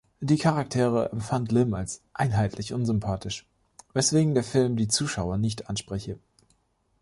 Die 0.19 0.39
Charaktere 0.39 1.11
empfand 1.11 1.51
Lim 1.51 1.75
als 1.75 2.01
„einheitlich 2.15 2.73
unsympathisch“, 2.73 3.45
weswegen 3.93 4.33
der 4.33 4.43
Film 4.43 4.75
die 4.75 4.87
Zuschauer 4.87 5.37
nicht 5.37 5.69
anspreche. 5.69 6.17